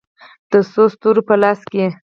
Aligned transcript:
د 0.51 0.53
څو 0.71 0.83
ستورو 0.93 1.21
په 1.27 1.35
لاسو 1.41 1.65
کې 1.71 1.85